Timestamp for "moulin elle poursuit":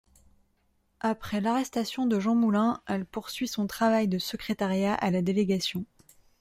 2.33-3.47